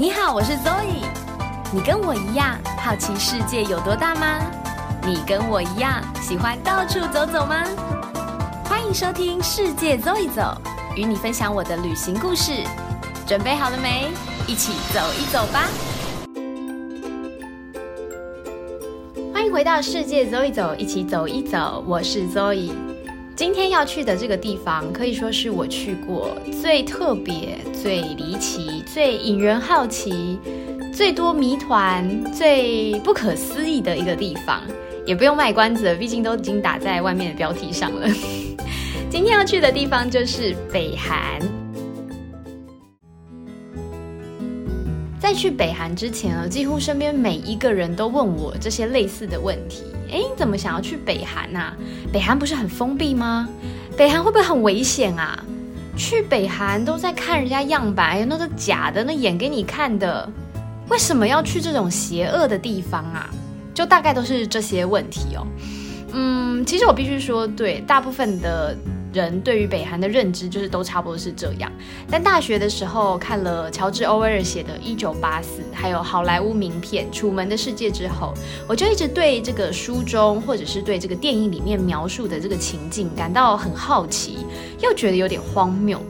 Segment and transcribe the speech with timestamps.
[0.00, 1.02] 你好，我是 Zoe。
[1.72, 4.38] 你跟我一样好奇世界有多大吗？
[5.04, 7.64] 你跟我一样喜欢到处走走吗？
[8.62, 10.56] 欢迎收听《世界走一走》，
[10.96, 12.62] 与你分享我的旅行故事。
[13.26, 14.06] 准备好了没？
[14.46, 15.66] 一起走一走吧！
[19.34, 21.82] 欢迎回到《世界走一走》，一起走一走。
[21.88, 22.70] 我是 Zoe。
[23.38, 30.36] 今天要去的这个地方，可以说是我去过最特别、最离奇、最引人好奇、
[30.92, 34.60] 最多谜团、最不可思议的一个地方。
[35.06, 38.08] 也不用卖关子了，毕竟都已经打在外面的标题上了。
[39.08, 41.38] 今天要去的地方就是北韩。
[45.28, 49.82] 在去北韩之前啊，几乎身边每一个人都问我这些类似的问题。
[50.10, 51.74] 哎，你怎么想要去北韩呐？
[52.10, 53.46] 北韩不是很封闭吗？
[53.94, 55.38] 北韩会不会很危险啊？
[55.98, 60.26] 去北韩都在看人家样板，那是假的，那演给你看的。
[60.88, 63.28] 为什么要去这种邪恶的地方啊？
[63.74, 65.46] 就大概都是这些问题哦。
[66.14, 68.74] 嗯，其实我必须说，对大部分的。
[69.22, 71.70] 人对于北韩的认知就是都差不多是这样。
[72.10, 78.32] 但大学的时候看了乔治·欧威尔写的《一九八四》，还有好莱坞名片《楚门的世界》之后，
[78.68, 84.38] 我就一直对这个书中或者是对这个电影里面描述的这个情境感到很好奇，
[84.80, 86.00] 又觉得有点荒谬。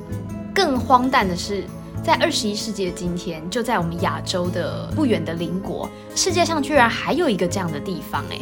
[0.54, 1.64] 更荒诞的是。
[2.02, 8.38] 在二十一世纪的今天，就在我们亚洲的不远的邻国，世界上居然还有一个这样的地方哎！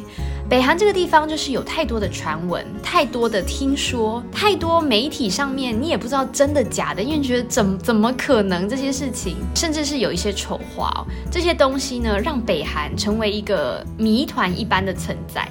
[0.48, 15.48] 北韩这个地方就是有太多的传闻，太多的听说，太多媒体上面你也不知道真的假的，因为觉得怎怎么可能这些事情，甚至是有一些丑话哦，这些东西呢，让北韩成为一个谜团一般的存在。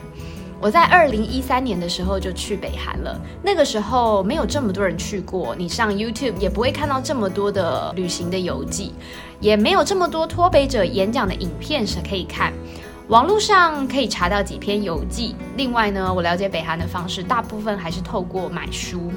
[0.65, 8.91] 我在二零一三年的时候就去北韩了，那个时候没有这么多人去过，你上 YouTube 也不会看到这么多的旅行的游记，
[9.39, 12.51] 也没有这么多脱北者演讲的影片是可以看，
[13.09, 15.35] 网络上可以查到几篇游记。
[15.55, 19.11] 另外呢，我了解北韩的方式大部分还是透过买书。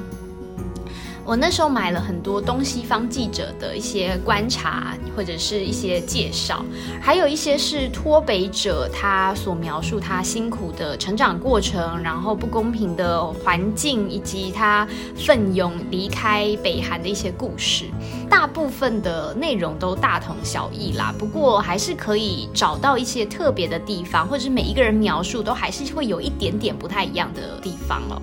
[1.29, 6.65] 我那时候买了很多东西方记者的一些观察，或者是一些介绍，
[7.03, 17.85] 还有一些是脱北者他所描述他辛苦的成长过程，然后不公平的环境，以及他奋勇离开北韩的一些故事。
[18.31, 28.17] 大部分的内容都大同小异啦，不过还是可以找到一些特别的地方，或者是每一个人描述都还是会有一点点不太一样的地方哦。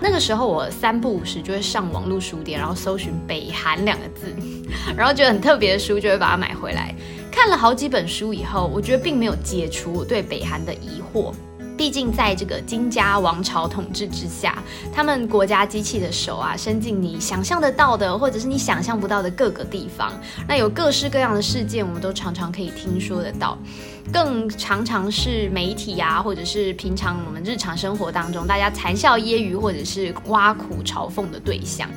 [0.00, 4.34] 那个时候我三不五时就会上网络书店，然后搜寻“北韩”两个字，
[4.96, 6.94] 然后觉得很特别的书就会把它买回来。
[7.30, 11.32] 看了好几本书以后，我觉得并没有解除我对北韩的疑惑。
[11.76, 14.62] 毕竟在这个金家王朝统治之下，
[14.92, 20.12] 他们国家机器的手啊，伸进你想象得到的，或者是你想象不到的各个地方。
[20.48, 23.58] 那有各式各样的事件，我们都常常可以听说得到，
[24.12, 31.88] 更常常是媒体啊，或者是平常我们日常生活当中大家谈笑揶揄或者是挖苦嘲讽的对象。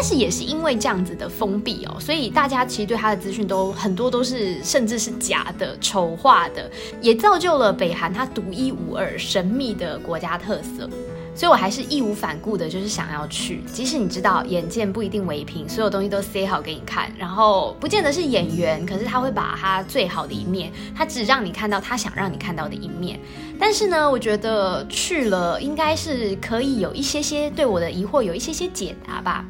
[0.00, 6.70] 但是也是因为这样子的封闭哦，所以大家其实对他的资讯都很多都是甚至是假的、丑化的，
[7.00, 10.88] 也造就了北韩它独一无二、神秘的国家特色。
[11.34, 23.18] 所以我还是义无反顾的，就是想要去，即使你知道眼见不一定为凭，所有东西都塞好给你看，然后不见得是演员，可是他会把他最好的一面，他只让你看到他想让你看到的一面。
[23.58, 29.44] 但是呢，我觉得去了应该是可以有一些些对我的疑惑有一些些解答吧。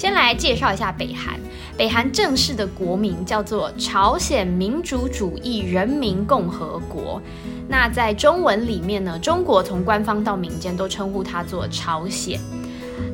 [0.00, 1.38] 先来介绍一下北韩。
[1.76, 7.20] 北韩正式的国名叫做朝鲜民主主义人民共和国。
[7.68, 12.40] 那在中文里面呢，中国从官方到民间都称呼它做朝鲜。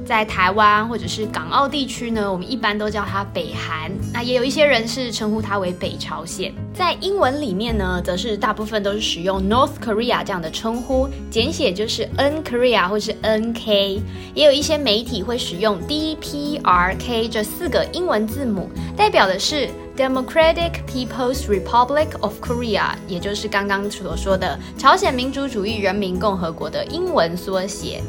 [0.06, 3.90] 在台湾或者是港澳地区呢，我们一般都叫它北韩。
[4.12, 6.54] 那也有一些人是称呼它为北朝鲜。
[6.72, 14.00] 在英文里面呢，则是大部分都是使用 North Korea 这样的称呼，简写就是 N Korea 或是 NK。
[14.32, 28.00] 也有一些媒体会使用 DPRK 这四个英文字母，代表的是 Democratic People's Republic of Korea，也就是刚刚所说的朝鲜民主主义人民共和国的英文缩写。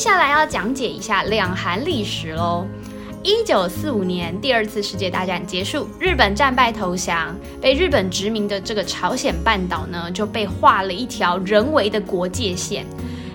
[0.00, 2.66] 接下来要讲解一下两韩历史喽。
[3.22, 12.86] 一九四五年，第二次世界大战结束，日本战败投降，被日本殖民的这个朝鲜半岛呢，就被画了一条人为的国界线。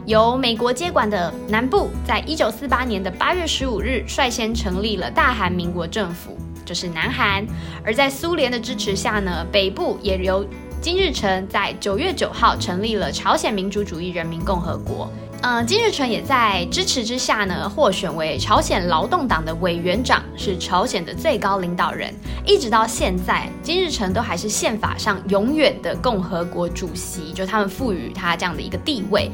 [0.07, 6.35] 由美国接管的南部，在一九四八年的八月十五日率先成立了大韩民国政府，
[6.65, 7.45] 就是南韩。
[7.83, 10.43] 而在苏联的支持下呢，北部也由
[10.81, 15.07] 金日成在九月九号成立了朝鲜民主主义人民共和国。
[15.41, 22.11] 呃，金日成也在支持之下呢，获选为朝鲜劳动党的委员长，是朝鲜的最高领导人。
[22.43, 29.29] 一直到现在，金日成都还是宪法上永远的共和国主席，就他们赋予他这样的一个地位。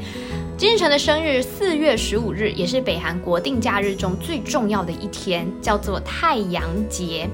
[0.58, 7.26] 金日成的生日四月十五日，也是北韩国定假日中最重要的一天，叫做太阳节。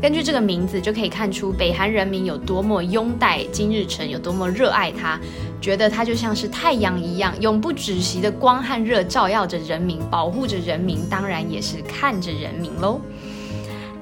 [0.00, 5.18] 根据这个名字就可以看出，北韩人民有多么拥戴金日成，有多么热爱他，
[5.60, 13.00] 觉得他就像是太阳一样，永不止息的光和热照耀着人民，保护着人民，当然也是看着人民喽。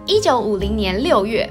[0.04, 1.50] 一九五零年六月，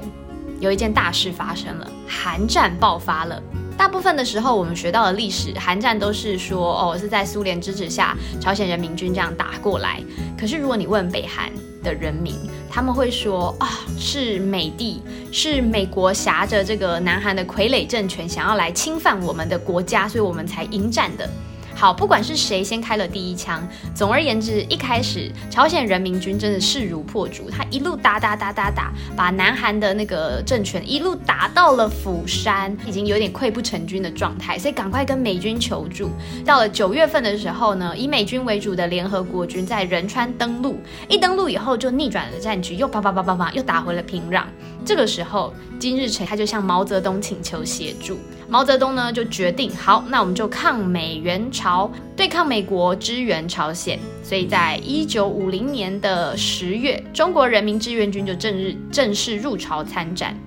[0.60, 3.42] 有一件大事发生了，韩战爆发了。
[3.76, 10.02] 大部分的时候，我们学到的历史，韩战都是说，哦，是在苏联支持下，朝鲜人民军这样打过来。
[10.38, 11.52] 可是如果你问北韩
[11.82, 12.34] 的人民，
[12.70, 13.68] 他们会说，啊，
[13.98, 21.28] 是美帝，是美国挟着这个南韩的傀儡政权，想要来侵犯我们的国家，所以我们才迎战的。
[21.78, 23.62] 好，不管是谁先开了第一枪，
[23.94, 36.08] 总而言之，一开始朝鲜人民军真的势如破竹，他一路打打打打打，把南韩的那个政权一路打到了釜山，已经有点溃不成军的状态，所以赶快跟美军求助。
[36.46, 40.80] 到了九月份的时候呢，以美军为主的联合国军在仁川登陆，
[41.10, 44.44] 一登陆以后就逆转了战局，又啪啪啪啪啪又打回了平壤。
[44.86, 48.20] 这个时候，金日成他就向毛泽东请求协助。
[48.48, 53.98] 毛泽东呢就决定，好，那我们就抗美援朝，对抗美国，支援朝鲜。
[54.22, 60.38] 所以在一九五零年的十月，中国人民志愿军就正日正式入朝参战。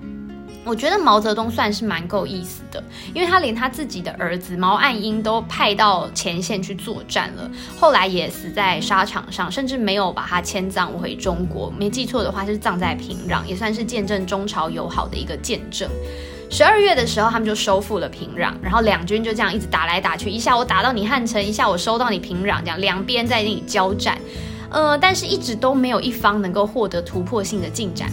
[0.70, 2.80] 我觉得毛泽东算是蛮够意思的，
[3.12, 11.72] 因为他连他自己的儿子毛岸英都派到前线去作战了，后来也死在沙场上，甚至没有把他迁葬回中国。
[11.76, 15.90] 没记错的话，是葬在平壤，也算是见证中朝友好的一个见证。
[16.48, 24.16] 十二月的时候，他们就收复了平壤，然后两军就这样一直打来打去，一下我打到你汉城，一下我收到你平壤，这样两边在那里交战，
[24.70, 28.08] 呃，但是一直都没有一方能够获得突破性的进展，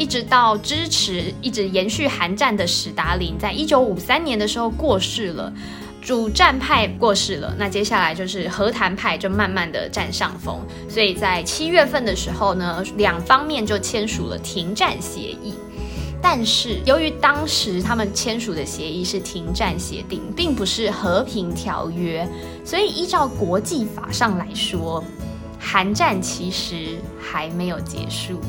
[0.00, 5.52] 一直到支持一直延续韩战的史达林，在一九五三年的时候过世了，
[6.00, 10.58] 主战派过世了，那接下来就是和谈派就慢慢的占上风，
[10.88, 15.52] 所以在七月份的时候呢，两方面就签署了停战协议。
[16.22, 22.26] 但是，由于当时他们签署的协议是停战协定，并不是和平条约，
[22.64, 25.04] 所以依照国际法上来说，
[25.58, 28.40] 韩战其实还没有结束。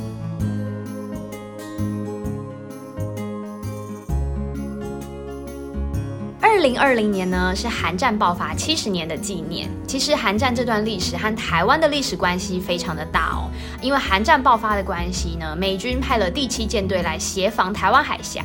[6.62, 9.70] 零二零年呢，是韩战爆发七十年的纪念。
[9.88, 13.50] 其实韩战这段历史和台湾的历史关系非常的大哦，
[13.82, 18.44] 因为韩战爆发的关系呢，美军派了第七舰队来协防台湾海峡。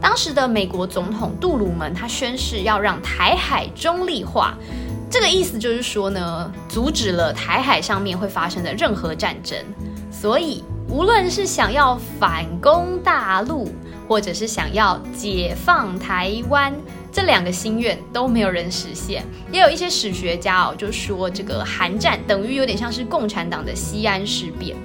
[0.00, 4.54] 当时的美国总统杜鲁门他宣誓要让台海中立化，
[5.10, 9.58] 这个意思就是说呢，阻止了台海上面会发生的任何战争。
[10.10, 13.72] 所以，无论是想要反攻大陆，
[14.06, 16.72] 或者是想要解放台湾。
[17.16, 24.76] 这两个心愿都没有人实现，也有一些史学家哦，就说这个韩战等于有点像是共产党的西安事变。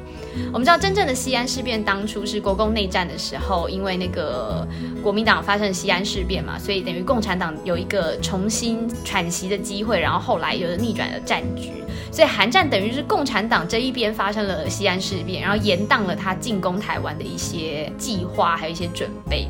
[0.54, 4.66] 我们知道，真正的西安事变当初是国共内战的时候，因为那个
[5.04, 11.84] 国民党发生西安事变嘛，所以等于共产党有一个重新喘息的机会，然后后来有了逆转的战局。
[12.14, 19.50] 所以韩战等于是共产党这一边发生了西安事变，然后延宕了他进攻台湾的一些计划，还有一些准备。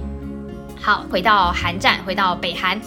[0.81, 2.81] 好，回到韩战，回到北韩。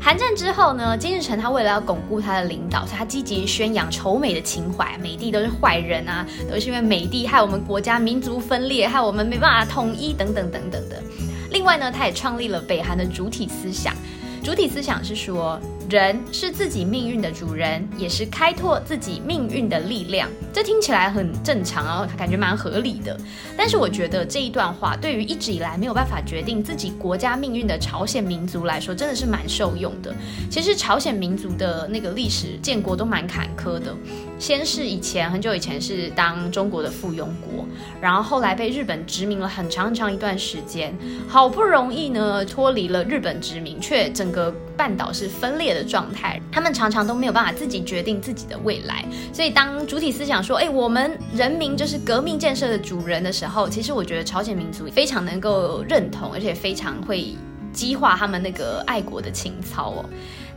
[0.00, 11.02] 韩战之后呢，金日成他为了要巩固他的领导，所以他积极宣扬仇美的情怀，美帝都是坏人啊，都是因为美帝害我们国家民族分裂，害我们没办法统一等等等等的。
[11.50, 13.94] 另外呢，他也创立了北韩的主体思想，
[14.42, 15.58] 主体思想是说。
[15.88, 20.28] 人是自己命运的主人，也是开拓自己命运的力量。
[20.52, 23.16] 这听起来很正常哦，感觉蛮合理的。
[23.56, 30.14] 但是我觉得这一段话对于一直以来没有办法决定自己国家命运的朝鲜民族来说，真的是蛮受用的。
[30.50, 33.94] 其实朝鲜民族的那个历史建国都蛮坎坷的。
[34.38, 37.66] 先是以前很久以前是当中国的附庸国，
[38.00, 40.94] 然后后来被日本殖民了很长很长一段时间，
[41.26, 46.40] 好不容易呢脱离了日本殖民，却整个半岛是分裂的状态。
[46.52, 57.34] 他们常常都没有办法自己决定自己的未来，所以当主体思想说“哎，我们人民就是革命建设的主人”的时候，其实我觉得朝鲜民族非常能够认同，而且非常会
[57.72, 60.04] 激化他们那个爱国的情操哦。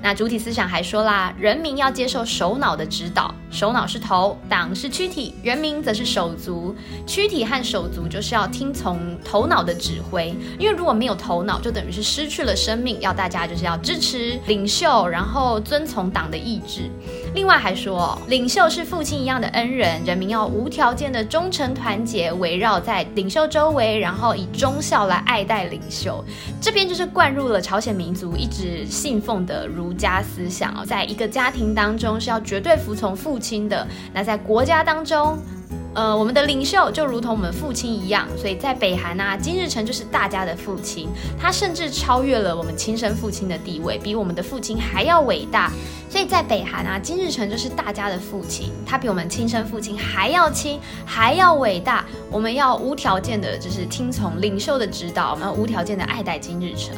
[0.02, 6.74] 那主体思想还说啦，人民要接受首脑的指导，首脑是头，党是躯体，人民则是手足。
[7.06, 13.00] 躯体和手足就是要听从头脑的指挥，因为如果没有头脑，就等于是失去了生命。
[13.02, 16.90] 要大家就是要支持领袖，然后遵从党的意志。
[17.36, 26.24] 另外还说，领袖是父亲一样的恩人，人民要无条件的忠诚团结，围绕在领袖周围，然后以忠孝来爱戴领袖。
[26.62, 35.36] 这边就是灌入了朝鲜民族一直信奉的儒儒家思想哦，在一个家庭当中是要绝对服从父亲的，那在国家当中。
[35.96, 45.72] 呃，我们的领袖就如同我们父亲一样，所以在北韩啊，金日成就是大家的父亲，他甚至超越了我们亲生父亲的地位，比我们的父亲还要伟大。
[46.08, 52.06] 所以在北韩啊，金日成就是大家的父亲，他比我们亲生父亲还要亲，还要伟大。
[52.32, 56.94] 我们要无条件的，就是听从领袖的指导，我们要无条件的爱戴金日成。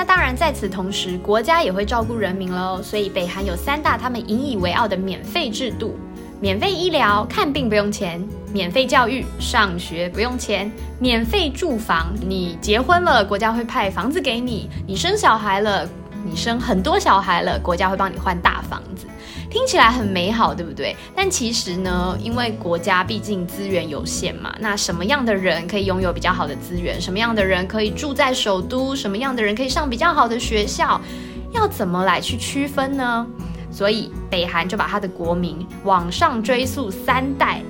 [0.00, 2.80] 那当然，在此同时，国家也会照顾人民喽。
[2.82, 5.94] 所以北韩有三大他们引以为傲的免费制度。
[6.40, 15.86] 免费医疗看病不用钱，免费教育上学不用钱，免费住房，你结婚了国家会派房子给你；你生小孩了，
[16.24, 19.06] 你生很多小孩了，国家会帮你换大房子。
[19.50, 20.96] 听起来很美好，对不对？
[21.14, 27.00] 但其实呢，因为国家毕竟资源有限嘛，那什么样的人可以拥有比较好的资源？
[27.00, 28.94] 什么样的人可以住在首都？
[28.94, 31.00] 什么样的人可以上比较好的学校？
[31.52, 33.26] 要怎么来去区分呢？
[33.72, 37.60] 所以北韩就把他的国民往上追溯三代，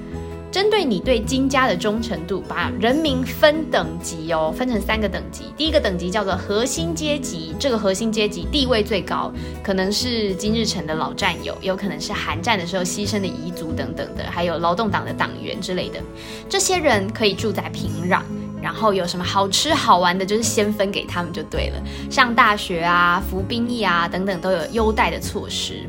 [0.51, 5.45] 针对你对金家的忠诚度，把人民分等级哦，分成三个等级。
[5.57, 16.01] 第一个等级叫做核心阶级，这个核心阶级地位最高，可能是金日成的老战友，有可能是韩战的时候牺牲的彝族等等的，还有劳动党的党员之类的。
[16.49, 18.21] 这些人可以住在平壤，
[18.61, 21.81] 然后有什么好吃好玩的，就是先分给他们就对了。
[22.11, 25.89] 上大学啊，服兵役啊等等都有优待的措施。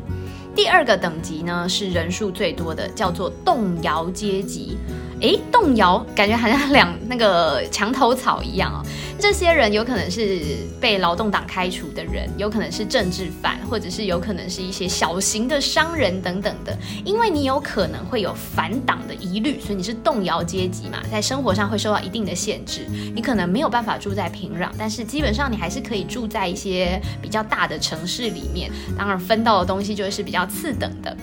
[0.53, 4.77] 第二个等级呢是人数最多的，叫做动摇阶级。
[5.21, 8.85] 诶，动摇感觉好像两那个墙头草一样哦。
[9.19, 10.41] 这些人有可能是
[10.79, 16.75] 被劳动党开除的人，有可能是政治犯，或者是有可能是一些小型的商人等等的。
[17.05, 22.87] 因为你有可能会有反党的疑虑，所以你是动摇阶级嘛，在生活上会受到一定的限制。
[23.13, 28.71] 你可能没有办法住在平壤，但是基本上你还是可以住在一些比较大的城市里面。
[28.97, 31.15] 当然分到的东西就会是比较次等的。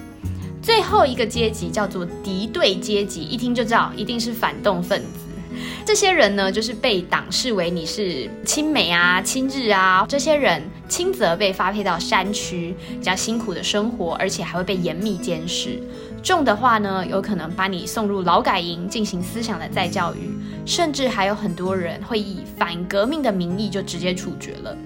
[0.69, 5.57] 最后一个阶级叫做敌对阶级，一听就知道一定是反动分子。
[5.83, 10.05] 这些人呢，就是被党视为你是亲美啊、亲日啊。
[10.07, 15.81] 这些人轻则被发配到山区，比较辛苦的生活，而且还会被严密监视；
[16.23, 20.31] 重的话呢，有可能把你送入劳改营进行思想的再教育，
[20.67, 24.77] 甚至还有很多人会以反革命的名义就直接处决了。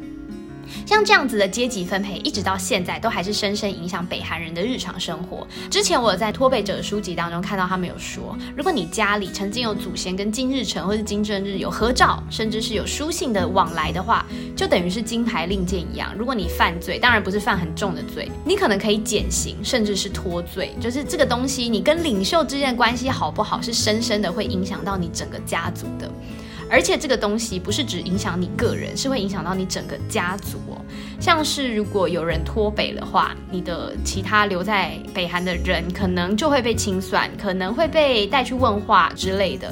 [0.87, 5.47] 像这样子的阶级分配，一直到现在都还是深深影响北韩人的日常生活。
[5.71, 14.25] 之前我在托北者的书籍当中看到他们有说，如果你家里曾经有祖先跟金日成或是金正日有合照，甚至是有书信的往来的话，
[14.57, 16.15] 就等于是金牌令箭一样。
[16.17, 20.75] 如果你犯罪，当然不是犯很重的罪，你可能可以减刑，甚至是脱罪。
[20.81, 26.11] 就是这个东西，你跟领袖之间的关系好不好，是深深的会影响到你整个家族的。
[26.73, 30.81] 而且这个东西不是只影响你个人，是会影响到你整个家族哦。
[31.21, 39.71] 像是如果有人脱北的话，你的其他留在北韩的人可能就会被清算，可能会被带去问话之类的。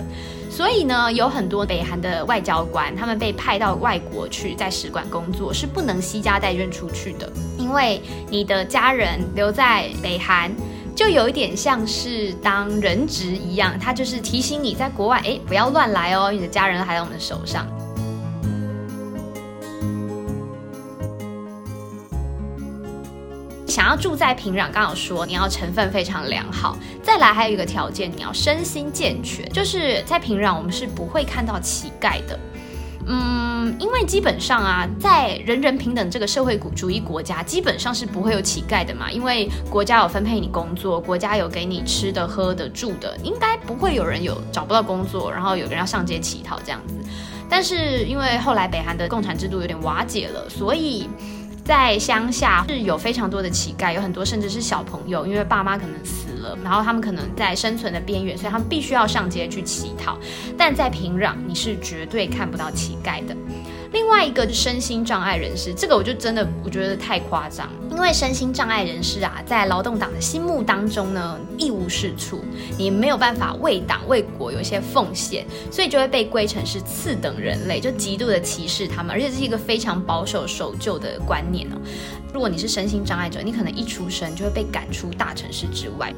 [0.50, 10.52] 所以呢，有很多北韩的外交官，他们被派到外国去，在使馆工作，是不能惜家带眷出去的，因为你的家人留在北韩。
[11.00, 17.66] 就有一点像是当人质一样，他就是提醒你在国外，哎，不要乱来哦，你的家人还在我们的手上。
[23.66, 32.38] 想要住在平壤，刚好说你要成分非常良好，再来还有一个条件，你要身心健全，就是在平壤我们是不会看到乞丐的。
[33.12, 39.10] 嗯，因为基本上啊，在人人平等这个社会主义国家，基本上是不会有乞丐的嘛。
[39.10, 46.94] 因为国家有分配你工作，国家有给你吃的、喝的、住的，应该不会有人有找不到工作，然后有人要上街乞讨这样子。
[47.48, 51.10] 但是因为后来北韩的共产制度有点瓦解了，所以。
[51.70, 60.18] 在乡下是有非常多的乞丐，有很多甚至是小朋友，因为爸妈可能死了，然后他们可能在生存的边缘，所以他们必须要上街去乞讨。
[60.58, 63.36] 但在平壤，你是绝对看不到乞丐的。
[63.92, 72.44] 另外一个是身心障碍人士，这个我就真的我觉得太夸张，因为身心障碍人士啊，在劳动党的心目当中呢，一无是处，
[72.78, 81.76] 你没有办法为党为国有一些奉献，所以就会被归成是次等人类，就极度的歧视他们，而且这是一个非常保守守旧的观念哦。
[82.32, 86.14] 如果你是身心障碍者，你可能一出生就会被赶出大城市之外。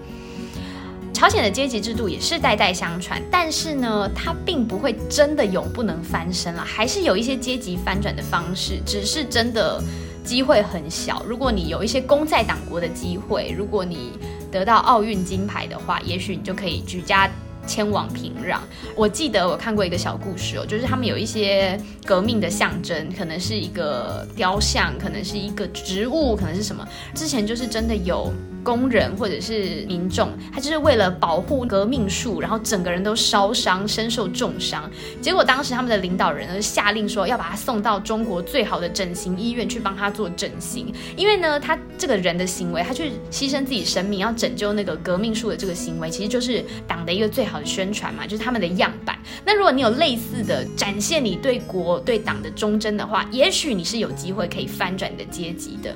[1.12, 9.81] 朝鲜的阶级制度也是代代相传，但是呢，它并不会真的永不能翻身了，还是有一些阶级翻转的方式，只是真的
[10.25, 11.23] 机会很小。
[11.28, 14.12] 如果你有一些功在党国的机会，如果你
[14.50, 17.31] 得到奥运金牌的话，也许你就可以举家。
[17.66, 18.59] 迁往平壤。
[18.97, 26.87] 我记得我看过一个小故事哦，就是他们有一些革命的象征，可能是一个雕像，可能是一个植物，可能是什么。
[27.14, 28.33] 之前就是真的有。
[28.64, 34.88] 工人或者是民众，他就是为了保护革命树，然后整个人都烧伤，身受重伤。
[35.21, 49.19] 结果当时他们的领导人呢下令说要把他送到中国最好的整形医院去帮他做整形，因为呢他这个人的行为，他去牺牲自己生命要拯救那个革命树的这个行为，其实就是党的一个最好好的宣传嘛，就是他们的样板。
[49.45, 55.95] 那如果你有类似的展现你对国对党的忠贞的话，也许你是有机会可以翻转你的阶级的。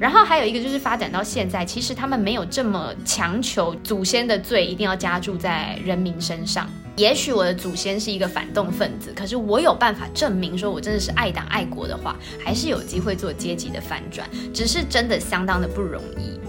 [0.00, 6.68] 然后还有一个就是发展到现在，其实他们没有这么强求祖先的罪一定要加注在人民身上。
[6.96, 16.40] 也许我的祖先是一个反动分子，可是我有办法证明说我真的是爱党爱国的话，还是有机会做阶级的反转，只是真的相当的不容易。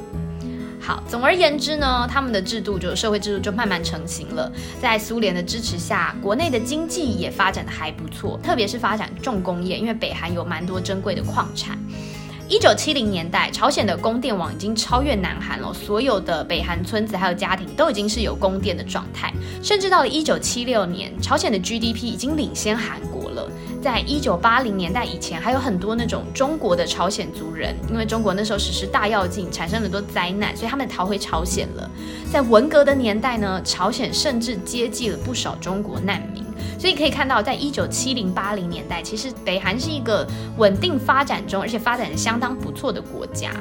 [0.86, 4.52] 好，总而言之呢，他们的制度就社会制度就慢慢成型了。
[4.80, 11.76] 在苏联的支持下，国内的经济也发展的还不错，特别是发展重工业，因为北韩有蛮多珍贵的矿产。
[12.48, 19.34] 一九七零年代，朝鲜的供电网已经超越南韩了，所有的北韩村子还有家庭都已经是有供电的状态。
[19.64, 23.50] 甚至到了一九七六年，朝鲜的 GDP 已经领先韩国了。
[23.86, 31.88] 在一九八零年代以前，还有很多那种中国的朝鲜族人，因为中国那时候实施大跃进，产生很多灾难，所以他们逃回朝鲜了。
[32.32, 36.44] 在文革的年代呢，朝鲜甚至接济了不少中国难民。
[36.80, 40.28] 所以可以看到，在一九七零八零年代，其实北韩是一个
[40.58, 43.52] 稳定发展中，而且发展的相当不错的国家。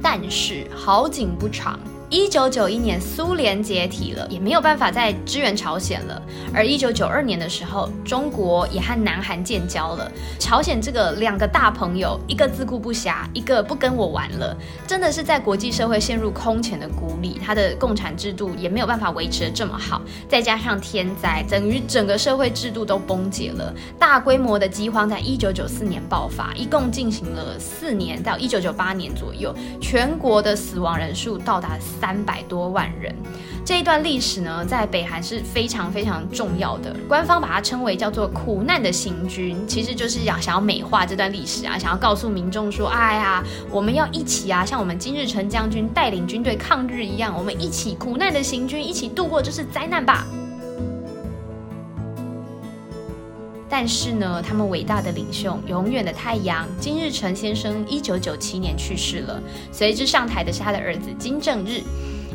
[0.00, 1.78] 但是好景不长。
[2.08, 6.22] 一九九一年，苏联解体了，也没有办法再支援朝鲜了。
[6.54, 10.08] 而一九九二年的时候，中国也和南韩建交了。
[10.38, 17.40] 朝鲜这个两个大朋友，一个自顾不暇，一个不跟我玩了，真的是在国际社会陷入空前的孤立。
[17.44, 23.74] 他的共产制度也没有办法维持的这么好，再加上天灾，等于整个社会制度都崩解了。
[23.98, 31.76] 大规模的饥荒在一九九四年爆发，一共进行了四年，到一九九八年左右，全国的死亡人数到达。
[32.00, 33.14] 三百多万人，
[33.64, 36.94] 这一段历史呢，在北韩是非常非常重要的。
[37.08, 50.24] 官方把它称为叫做“苦难的行军”，其实就是想想要美化这段历史啊，想要告诉民众说：“哎呀，我们要一起啊，像我们金日成将军带领军队抗日一样，我们一起苦难的行军，一起度过这次灾难吧。”
[53.68, 59.42] 但是呢，他们伟大的领袖、永远的太阳金日成先生，一九九七年去世了。
[59.72, 61.82] 随之上台的是他的儿子金正日。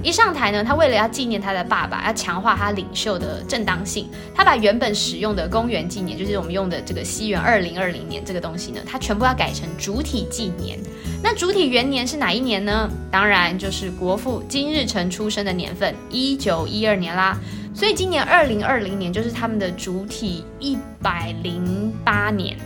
[0.04, 10.80] 一上台呢，他为了要纪念他的爸爸，要强化他领袖的正当性，他把原本使用的公元纪年，就是我们用的这个西元二零二零年这个东西呢，他全部要改成主体纪年。
[11.22, 12.90] 那主体元年是哪一年呢？
[13.12, 17.38] 当然就是国父金日成出生的年份，一九一二年啦。
[17.74, 22.58] 所以今年二零二零年就是他们的主体一百零八年，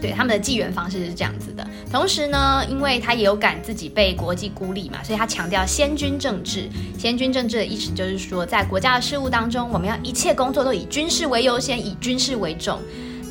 [0.00, 1.66] 对他们的纪元方式是这样子的。
[1.90, 6.68] 同时呢，因为他也有感自己被国际孤立嘛，所以他强调先军政治。
[6.98, 12.80] 先军政治的意思就是说，在国家的事务当中，我们要一切工作都以军事为优先，以军事为重。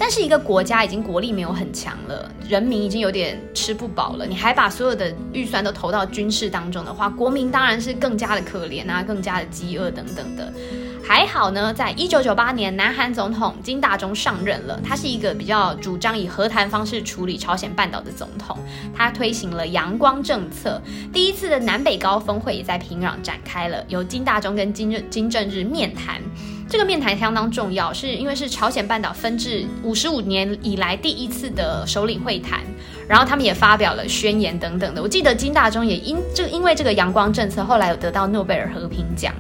[0.02, 10.52] 但是一个国家已经国力没有很强了，人民已经有点吃不饱了，你还把所有的预算都投到军事当中的话，国民当然是更加的可怜啊，更加的饥饿等等的。
[11.04, 18.58] 还好呢，在一九九八年，南韩总统金大中上任了，他是一个比较主张以和谈方式处理朝鲜半岛的总统，
[18.96, 20.82] 他推行了阳光政策，
[21.14, 26.20] 第一次的南北高峰会也在平壤展开了，由金大中跟金日金正日面谈。
[26.72, 32.62] 这个面谈相当重要，是因为是朝鲜半岛分治五十五年以来第一次的首领会谈，
[33.10, 35.04] 然后他们也发表了宣言等等的。
[35.04, 39.34] 我记得金大中也因就因为这个阳光政策，后来有得到诺贝尔和平奖。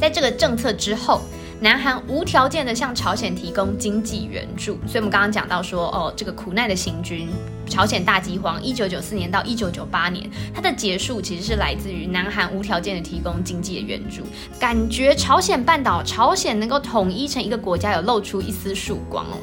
[0.00, 1.20] 在这个政策之后。
[1.58, 7.30] 南韩无条件的向朝鲜提供经济援助，所以我们刚刚讲到说，哦，这个苦难的行军，
[7.66, 14.22] 朝鲜大饥荒，一九九四年到一九九八年，它的结束其实是来自于南韩无条件的提供经济的援助，
[14.60, 19.38] 感觉朝鲜半岛，朝鲜能够统一成一个国家，有露出一丝曙光哦。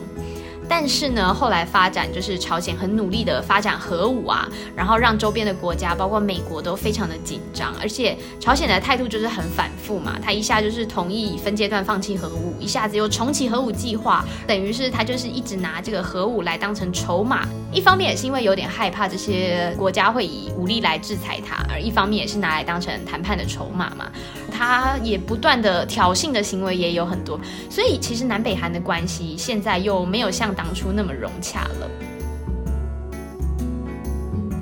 [0.67, 24.12] 但是呢，后来发展就是朝鲜很努力的发展核武啊，然后让周边的国家，包括美国都非常的紧张，而且朝鲜的态度就是很反复嘛，他一下就是同意分阶段放弃核武，一下子又重启核武计划，等于是他就是一直拿这个核武来当成筹码，一方面也是因为有点害怕这些国家会以武力来制裁他，而一方面也是拿来当成谈判的筹码嘛，
[24.52, 32.12] 他也不断的挑衅的行为也有很多，所以其实南北韩的关系现在又没有像当初那么融洽了。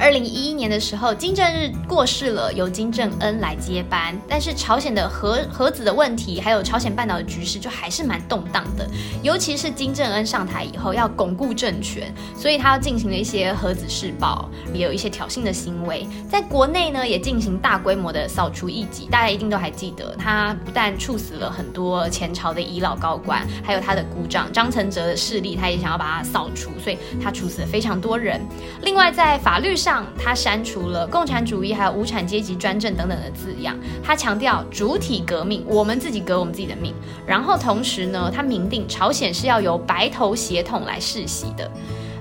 [0.01, 4.19] 二零一一年的时候，金正日过世了，由金正恩来接班。
[4.27, 8.89] 但是朝鲜的核核子的问题，还有朝鲜半岛的局势，就还是蛮动荡的。
[9.21, 16.07] 尤其是金正恩上台以后，要巩固政权，所以他要进行了一些核子试爆，也有一些挑衅的行为。
[16.27, 19.05] 在国内呢，也进行大规模的扫除异己。
[19.05, 28.41] 大家一定都还记得，他不但处死了很多前朝的遗老高官，还有他的姑丈张承泽的势力，他也想要把他扫除，所以他处死了非常多人。
[28.81, 33.75] 另外，在法律上，他删除了共产主义、还有无产阶级专政等等的字样。
[34.03, 36.93] 他强调主体革命，我们自己革我们自己的命。
[37.25, 41.69] 然后同时呢，他明定朝鲜是要由白头协统来世袭的。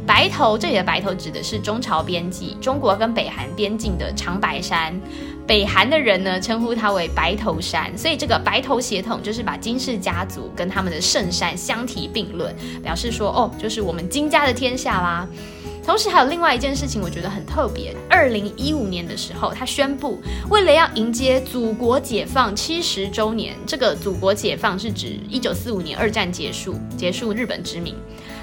[0.06, 4.98] 白头这里的白头指的是中朝边际，中国跟北韩边境的长白山。
[5.46, 15.28] 北韩的人呢称呼它为白头山，所以这个白头协统就是把金氏家族跟他们的圣山相提并论，表示说哦，就是我们金家的天下啦。
[15.84, 17.94] 同时还有另外一件事情，我觉得很特别。
[18.08, 27.94] 二零一五年的时候，他宣布，为了要迎接祖国解放七十周年，这个祖国解放是指一九四五年二战结束，结束日本殖民。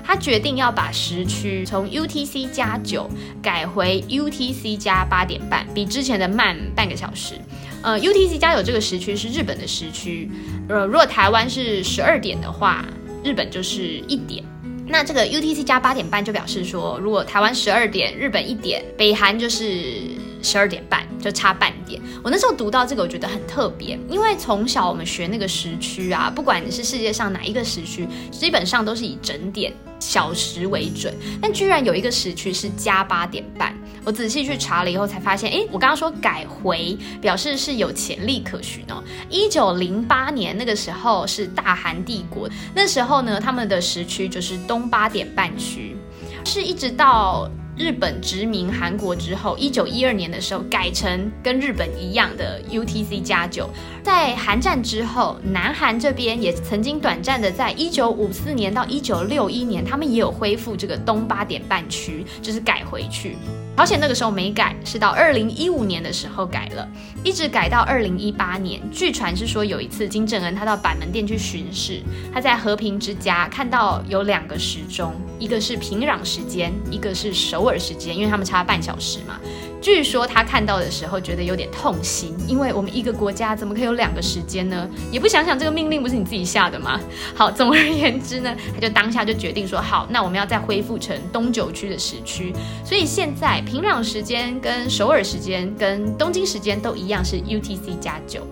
[0.03, 3.09] 他决定要把时区从 UTC 加九
[3.41, 7.35] 改回 UTC 加八点半，比之前的慢半个小时。
[7.81, 10.29] 呃，UTC 加九这个时区是日本的时区，
[10.69, 12.85] 呃，如果台湾是十二点的话，
[13.23, 14.43] 日本就是一点。
[14.89, 22.01] 那这个 UTC 加八点半就表示说，如果台湾十二点，日本一点，北韩就是十二点半，就差半点。
[22.23, 29.73] 我那时候读到这个，我觉得很特别，因为从小我们学那个时区啊，不管你是世界上哪一个时区，基本上都是以整点。
[29.99, 33.75] 小时为准，但居然有一个时区是加八点半。
[34.03, 39.03] 我仔细去查了以后才发现，哎，我刚刚说改回，表示是有潜力可循哦。
[39.27, 45.97] 一九零八年那个时候是大韩帝国，那时候呢，他们的时区就是东八点半区，
[46.45, 47.49] 是一直到。
[47.77, 53.69] 日本殖民韩国之后，一九一二年的时候改成跟日本一样的 UTC 加九。
[54.01, 63.37] 在韩战之后，南韩这边也曾经短暂的在一九五四年到一九六一年，他们也有恢复这个东八点半区，就是改回去。
[63.77, 66.89] 朝鲜那个时候没改，是到二零一五年的时候改了，
[67.23, 68.81] 一直改到二零一八年。
[68.91, 72.01] 据传是说有一次金正恩他到板门店去巡视，
[72.33, 79.39] 他在和平之家看到有两个时钟，一个是平壤时间，一个是首尔时间，因为他们差半小时嘛。
[79.79, 84.89] 据说他看到的时候觉得有点痛心，因为我们一个国家怎么可以有两个时间呢？
[85.11, 86.99] 也不想想这个命令不是你自己下的吗？
[87.35, 92.53] 好，总而言之呢，他就当下就决定说，好，那我们要再恢复成东九区的时区。
[92.83, 98.45] 所以现在平壤时间跟首尔时间跟东京时间都一样是 UTC 加九。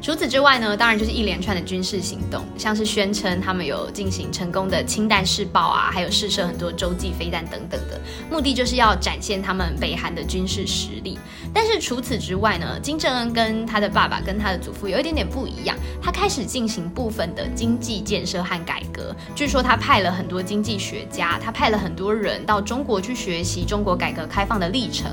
[0.00, 11.18] 除此之外呢，当然就是一连串的军事行动，像是宣称他们有进行成功的氢弹试爆啊，还有试射很多洲际飞弹等等的，目的就是要展现他们北韩的军事实力。
[11.52, 19.14] 但是除此之外呢，金正恩跟他的爸爸跟他的祖父有一点点不一样，他开始进行部分的经济建设和改革。
[19.34, 25.10] 据说他派了很多经济学家，他派了很多人到中国去学习中国改革开放的历程。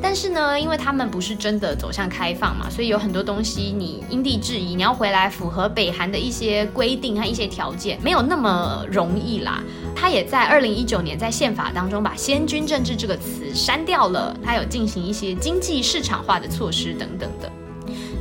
[0.00, 9.62] 但是呢，因为他们不是真的走向开放嘛，所以有很多东西你因地质疑，你要回来符合北韩的一些规定和一些条件，没有那么容易啦。
[9.94, 17.50] 他也在二零一九年在宪法当中把“先军政治”这个词删掉了，他有进行一些经济市场化的措施等等的。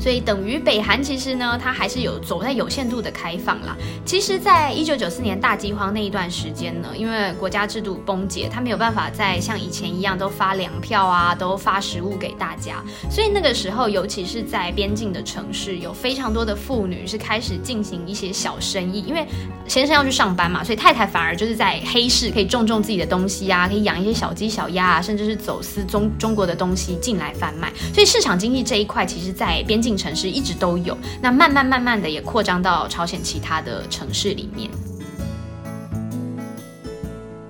[0.08, 3.76] 所以等于北韩其实呢，它还是有走在有限度的开放啦。
[4.06, 12.82] 其实，在一九九四年大饥荒那一段时间呢，因为国家制度崩解，它没有办法再像以前一样都发粮票啊，都发食物给大家。
[13.12, 19.28] 所以那个时候，尤其是在边境的城市，有非常多的妇女是开始进行一些小生意，因为
[19.67, 27.70] 先生要去上班嘛，所以太太反而就是在黑市可以种种自己的东西啊，可以养一些小鸡小鸭啊，甚至是走私中中国的东西进来贩卖。
[27.93, 29.96] 所以市场经济这一块，其实，在边境。
[29.97, 34.69] 城市一直都有，那慢慢慢慢的也扩张到朝鲜其他的城市里面。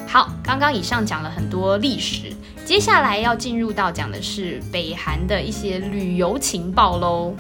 [0.07, 2.33] 好，刚刚以上讲了很多历史，
[2.65, 7.36] 接下来要进入到讲的是北韩的一些旅游情报喽。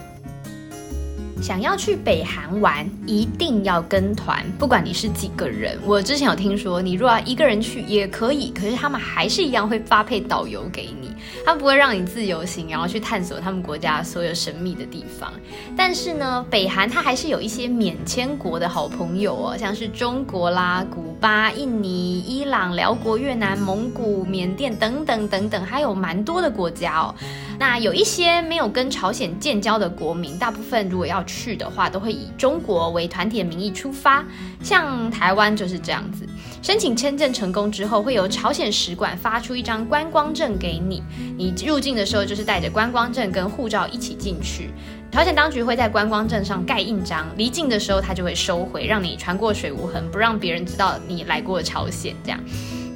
[1.41, 5.77] 想要去北韩玩，一定要跟团，不管你是几个人。
[5.85, 11.13] 我之前有听说，你如果要一个人去也可以，可是他们还是一样会发配导游给你，
[11.45, 15.31] 他们不会让你自由行，然后去探索他们国家所有神秘的地方。
[15.75, 27.15] 但是呢，北韩它还是有一些免签国的好朋友哦，像是中国啦、古巴、印尼、伊朗、辽国、越南、蒙古、缅甸等等等等，还有蛮多的国家哦。
[27.59, 34.25] 那有一些没有跟朝鲜建交的国民，大部分如果要去的话，都会以中国为团体的名义出发。
[34.63, 36.25] 像台湾就是这样子，
[36.63, 41.03] 申请签证成功之后，会由朝鲜使馆发出一张观光证给你，
[41.37, 44.71] 你入境的时候就是带着观光证跟护照一起进去。
[45.11, 52.39] 朝鲜当局会在观光证上盖印章，离境的时候他就会收回，让你穿过水无痕，不让别人知道你来过朝鲜这样。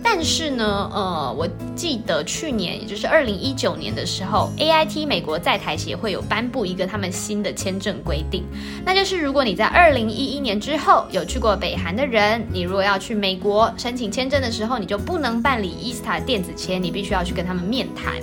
[0.04, 8.44] 但是呢，呃，我记得去年，也就是二零一九年的时候，A I T 美国在台协会有颁布一个他们新的签证规定，
[8.86, 18.16] 那就是如果你在二零一一年之后有去过北韩的人，你如果要去美国申请签证的时候，你就不能办理 e s t a 电子签，你必须要去跟他们面谈。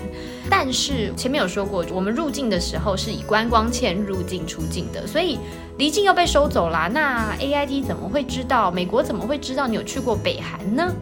[0.51, 5.39] 但是前面有说过，我们入境的时候是以观光签入境出境的，所以
[5.77, 6.89] 离境又被收走啦。
[6.93, 8.71] 那 A I T 怎么会知道？
[8.71, 10.93] 美国怎么会知道你有去过北韩呢？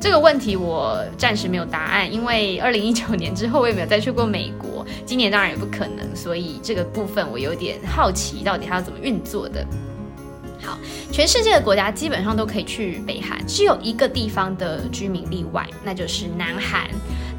[0.00, 9.66] 这个问题我暂时没有答案，因为二零一九年之后我也没有再去过美国，今年当然也不可能，所以这个部分我有点好奇，到底它要怎么运作的。
[10.62, 10.78] 好，
[11.10, 16.88] 全世界的国家基本上都可以去北韩，只有一个地方的居民例外，那就是南韩。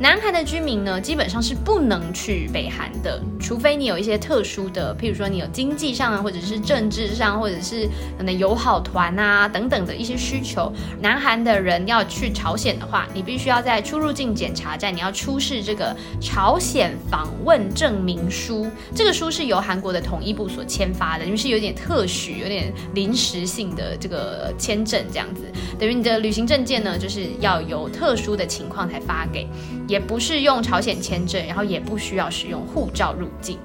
[0.01, 7.85] 南韩的居民呢，基本上是不能去北韩的，除非你有一些特殊的，譬如说你有经济上啊，或者是政治上，或者是
[8.17, 10.71] 可能友好团啊等等的一些需求。
[11.01, 18.71] 南韩的人要去朝鲜的话，你必须要在出入境检查站，你要出示这个朝鲜访问证明书。
[18.95, 25.43] 这个书是由韩国的统一部所签发的，因为是有点特许、有点临时性的这个签证，这样子，
[25.77, 29.45] 等于你的旅行证件呢，就是要有特殊的情况才发给。
[29.89, 33.57] 也不是用朝鲜签证，然后也不需要使用护照入境。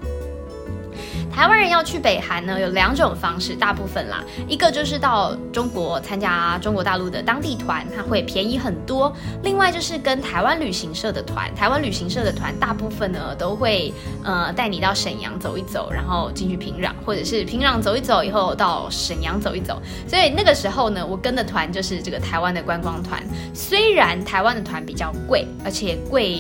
[1.35, 13.93] 台湾人要去北韩呢，有两种方式，大部分啦，一个就是到中国参加中国大陆的当地团，它会便宜很多；另外就是跟台湾旅行社的团，台湾旅行社的团大部分呢都会
[14.23, 19.83] 呃带你到沈阳走一走，然后进去平壤，或者是平壤走一走以后到沈阳走一走。
[20.07, 23.21] 所以那个时候呢，我跟的团就是这个台湾的观光团，
[23.53, 26.39] 虽然台湾的团比较贵，而且贵。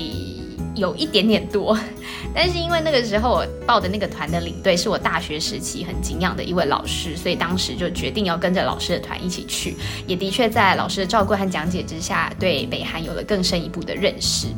[0.77, 1.79] 有一点点多，
[2.35, 9.77] 但是因为那个时候我报的那个团的领队是我大学时期很敬仰的一位老师，所以当时就决定要跟着老师的团一起去。
[10.07, 14.49] 也的确在老师的照顾和讲解之下，对北韩有了更深一步的认识。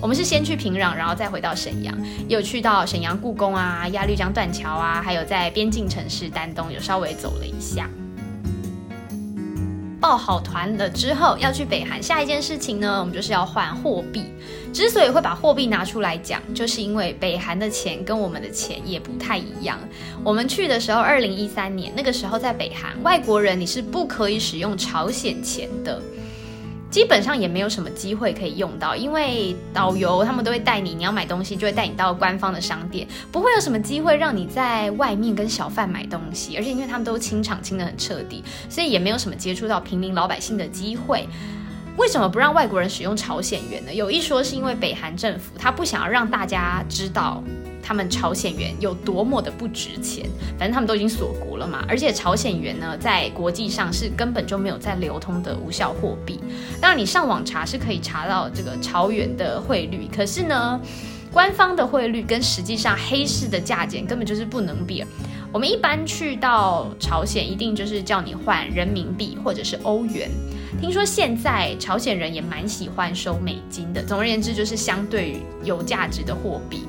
[0.00, 1.96] 我们是先去平壤，然后再回到沈阳，
[2.28, 7.88] 也有去到沈阳故宫啊、鸭绿江断桥啊，还有在边境城市丹东有稍微走了一下。
[10.02, 14.24] 报好团了之后要去北韩，下一件事情呢，我们就是要换货币。
[14.74, 19.78] 之所以会把货币拿出来讲，就是因为北韩的钱跟我们的钱也不太一样。
[20.24, 26.02] 我们去的时候，二零一三年那个时候在北韩，外国人你是不可以使用朝鲜钱的。
[26.92, 41.26] 基本上也没有什么机会可以用到，因为导游他们都会带你，你要买东西就会带你到官方的商店，不会有什么机会让你在外面跟小贩买东西，而且因为他们都清场清的很彻底，所以也没有什么接触到平民老百姓的机会。
[41.96, 43.94] 为什么不让外国人使用朝鲜元呢？
[43.94, 47.42] 有一说是因为北韩政府他不想要让大家知道
[47.82, 50.24] 他们朝鲜元有多么的不值钱，
[50.58, 51.84] 反正他们都已经锁国了嘛。
[51.88, 56.38] 而且朝鲜元呢，在国际上是根本就没有在流通的无效货币。
[56.80, 60.80] 当然，你上网查是可以查到这个朝元的汇率，可是呢，
[61.32, 65.04] 官方的汇率跟实际上黑市的价钱根本就是不能比。
[65.52, 70.30] 我们一般去到朝鲜，一定就是叫你换人民币或者是欧元。
[70.80, 74.02] 听说现在朝鲜人也蛮喜欢收美金的。
[74.02, 76.84] 总而言之，就是相对有价值的货币。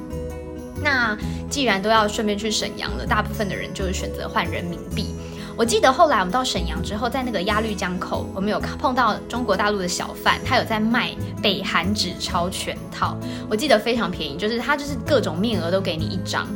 [0.83, 1.17] 那
[1.49, 5.15] 既然都要顺便去沈阳了，大部分的人就是选择换人民币。
[5.55, 13.15] 我记得后来我们到沈阳之后，在那个鸭绿江口，我们有碰到中国大陆的小贩，他有在卖北韩纸钞全套。
[13.47, 16.47] 我记得非常便宜，就是他就是各种面额都给你一张。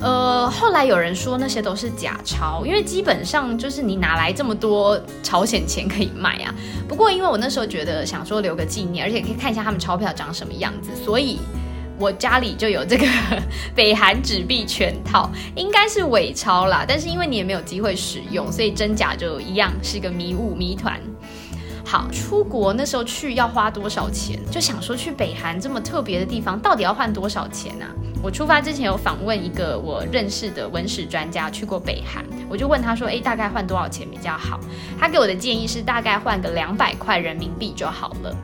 [0.00, 6.54] 呃，后来有人说那些都是假钞，因为基本上就是你哪来这么多朝鲜钱可以卖啊？
[6.88, 11.38] 不过因为我那时候觉得想说留个纪念，而且可以看一下他们钞票长什么样子，所以
[11.98, 13.06] 我家里就有这个
[13.74, 16.84] 北韩纸币全套，应该是伪钞啦。
[16.86, 21.00] 但是因为你也没有机会使用，所以真假就一样是一个迷雾谜团。
[21.84, 24.38] 好，出国那时候去要花多少钱？
[24.50, 27.86] 就想说去北韩这么特别的地方，到底要换多少钱呢？
[28.22, 34.58] 我出发之前有访问一个我认识的文史专家，去过北韩，我就问他说：“诶，大概换多少钱比较好？”
[34.98, 38.36] 他给我的建议是大概换个两百块人民币就好了。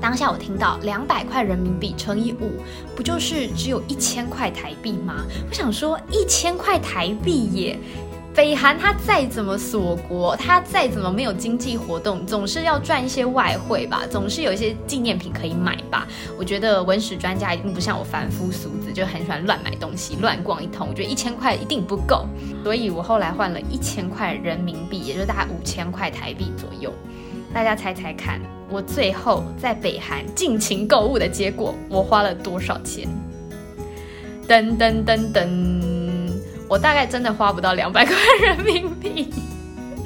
[0.00, 2.52] 当下我听到两百块人民币乘以五，
[2.94, 5.24] 不就是只有一千块台币吗？
[5.48, 7.78] 我想说一千块台币耶。
[8.36, 16.08] 北韩它再怎么锁国，它再怎么没有经济活动，总是要赚一些外汇吧，总是有一些纪念品可以买吧。
[16.36, 20.88] 我觉得文史专家一定不像我凡夫俗子，就很喜欢乱买东西、乱逛一通。
[20.88, 22.26] 我觉得一千块一定不够，
[22.64, 26.92] 所以我后来换了一千块人民币，也就大概五千块台币左右。
[27.54, 33.08] 大家猜猜看，我最后在北韩尽情购物的结果，我花了多少钱？
[34.48, 36.32] 噔噔噔噔，
[36.68, 39.32] 我大概真的花不到两百块人民币，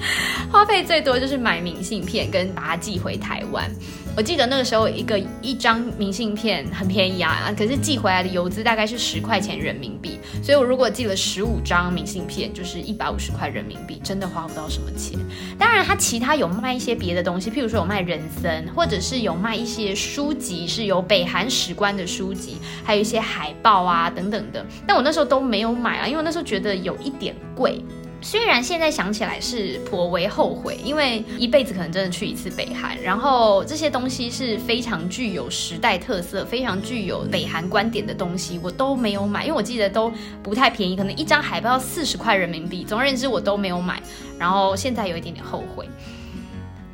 [0.51, 3.71] 花费最多就是买明信片跟把它寄回台湾。
[4.17, 15.17] 我记得那个时候，一个一张明信片很便宜啊，可是寄回来的邮资大概是十块钱人民币，所以我如果寄了十五张明信片，就是一百五十块人民币，真的花不到什么钱。
[15.57, 24.67] 当然，它其他有卖一些别的东西，譬如说有卖人参，或者是有卖一些书籍，是有北韩史官的书籍，还有一些海报啊等等的。
[24.85, 27.81] 但我那时候都没有买啊，因为那时候觉得有一点贵。
[28.21, 42.85] 虽然现在想起来是颇为后悔，因为一辈子可能真的去一次北韩，然后这些东西是非常具有时代特色、非常具有北韩观点的东西，我都没有买，因为我记得都不太便宜，可能一张海报四十块人民币。
[42.85, 44.03] 总而言之，我都没有买，
[44.39, 45.89] 然后现在有一点点后悔。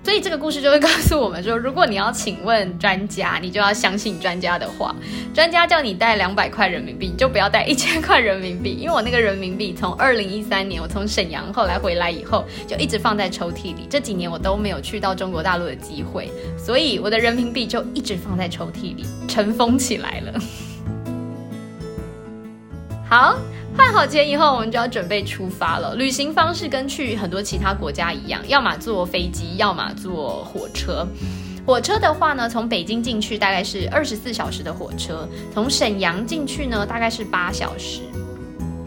[0.05, 4.95] 所以这个故事就会告诉我们说，如果你要请问专家，你就要相信专家的话。
[5.33, 8.77] 专家叫你带两百块人民币，你就不要带一千块人民币。
[8.79, 13.87] 因为我那个人民币从 二零一三年我从沈阳后来回来以后，就一直放在抽屉里。
[13.89, 20.39] 这几年我都没有去到中国大陆的机会，所以我的人民币就一直放在抽屉里尘封起来了。
[23.09, 23.39] 好。
[23.77, 25.95] 换好钱以后，我们就要准备出发了。
[25.97, 31.07] 旅行方式跟去很多其他国家一样，要么坐飞机，要么坐火车。
[31.67, 38.01] 火车的话呢，从北京进去大概是二十四小时的火车，从沈阳进去呢大概是八小时。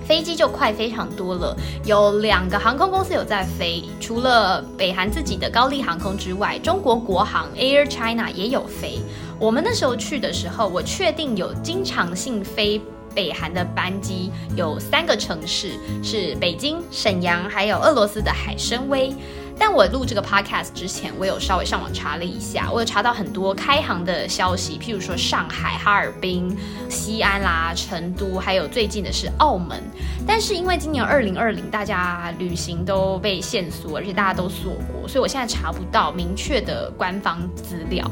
[0.06, 9.00] 飞机就快非常多了，有两个航空公司有在飞，除了北韩自己的高丽航空之外，中国国航 Air China 也有飞。
[9.38, 12.82] 我们那时候去的时候，我确定有经常性飞。
[13.18, 15.72] 北韩的班机有三个城市，
[16.04, 19.12] 是北京、沈阳，还有俄罗斯的海参崴。
[19.58, 26.56] 但我录这个 podcast 之前，我有稍微上网查了一下，我有查到很多开航的消息，譬如说上海、哈尔滨、
[26.90, 29.82] 西安啦、成都，还有最近的是澳门。
[30.28, 38.08] 但是因为今年二零二零，大家旅行都被限缩，而且大家都锁国，所以我现在查不到明确的官方资料。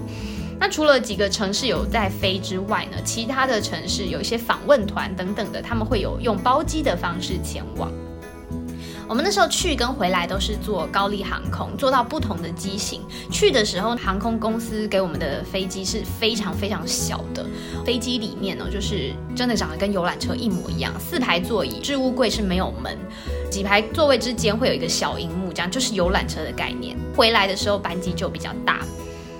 [0.60, 7.91] 那除了几个城市有在飞之外呢，其他的城市有一些访问团等等的，他们会有用包机的方式前往。
[9.08, 13.02] 我们那时候去跟回来都是坐高丽航空，坐到不同的机型。
[13.32, 17.46] 去的时候，航空公司给我们的飞机是非常非常小的，
[17.86, 22.98] 飞机里面呢就是真的长得跟游览车一模一样，四排座椅，置物柜是没有门，
[23.52, 26.98] 几排座位之间会有一个小荧幕，这样就是游览车的概念。
[27.15, 28.80] 回来的时候班机就比较大。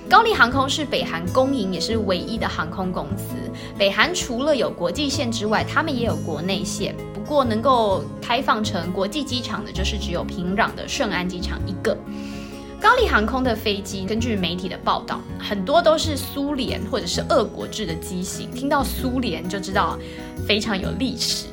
[0.08, 3.34] 高丽航空是北韩公营也是唯一的航空公司。
[3.76, 6.94] 北韩除了有国际线之外，他们也有国内线。
[7.12, 11.96] 不过能够开放成国际机场的，就是只有平壤的顺安机场一个。
[12.80, 18.48] 高丽航空的飞机，根据媒体的报道，很多都是苏联或者是俄国制的机型。
[18.52, 19.98] 听到苏联就知道
[20.46, 21.46] 非常有历史。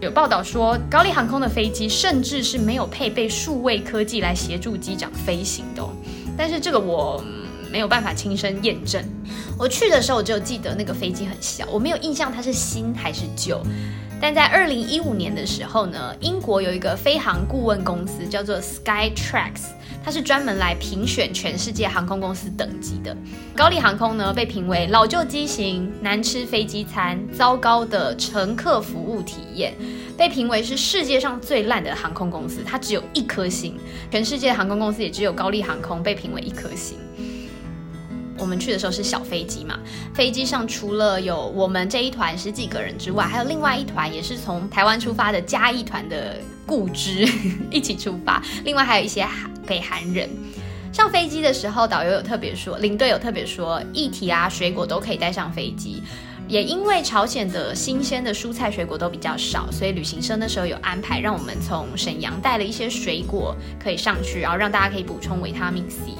[0.00, 5.88] 有报道说，高丽航空的飞机甚至是没有配备数位科技来协助机长飞行的。
[6.36, 7.22] 但是这个我。
[7.70, 9.02] 没有办法亲身验证。
[9.58, 13.60] 我去的时候，我就记得那个飞机很小，我没有印象它是新还是旧。
[14.22, 19.52] 但在二零一五年的时候呢，英国有一个飞航顾问公司叫做 Skytrax，
[20.04, 23.16] 它是专门来评选全世界航空公司等级的。
[23.56, 29.72] 高丽航空呢被评为老旧机型、难吃飞机餐、糟糕的乘客服务体验，
[30.18, 33.78] 被评为是世界上最烂的航空公司，它只有一颗星。
[34.10, 36.98] 全世界航空公司也只有高丽航空被评为一颗星。
[38.40, 39.78] 我们去的时候是小飞机嘛，
[40.14, 47.28] 飞机上除了有我们这一团十几个人之外，还有另外一团也是从台湾出发的嘉义团的故知
[47.70, 49.26] 一起出发，另外还有一些
[49.66, 50.28] 北韩人。
[50.92, 56.02] 上飞机的时候，导游有特别说，领队有特别说，液体啊、水果都可以带上飞机。
[56.48, 66.10] 也因为朝鲜的新鲜的蔬菜水果都比较少，所以旅行社那时候有安排，让我们从沈阳带了一些水果可以上去，然后让大家可以补充维他命 C。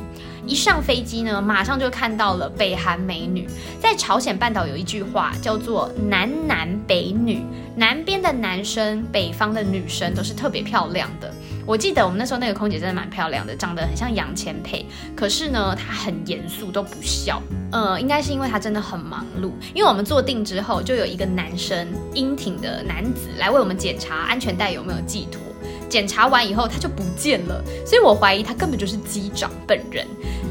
[0.50, 3.48] 一上飞机呢，马上就看到了北韩美女。
[3.80, 7.40] 在朝鲜半岛有一句话叫做“南男北女”，
[7.76, 11.32] 南边的男生、北方的女生都是特别漂亮的。
[11.64, 14.84] 我记得我们那时候那个空姐真的蛮漂亮的，长得很像杨千霈。
[15.14, 17.40] 可是呢，她很严肃，都不笑。
[17.70, 19.52] 呃，应该是因为她真的很忙碌。
[19.72, 25.40] 因为我们坐定之后，就有一个男生英挺的男子来为我们检查安全带有没有系妥。
[25.90, 30.06] 检查完以后他就不见了，所以我怀疑他根本就是机长本人。